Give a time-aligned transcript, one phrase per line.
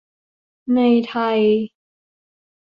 [0.75, 0.79] ใน
[1.09, 1.39] ไทย